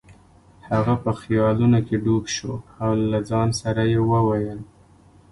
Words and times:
هغه 0.69 0.93
په 1.03 1.11
خیالونو 1.21 1.79
کې 1.87 1.95
ډوب 2.03 2.25
شو 2.35 2.53
او 2.83 2.89
له 3.11 3.19
ځان 3.29 3.49
سره 3.61 3.81
یې 3.91 3.99
وویل. 4.11 4.59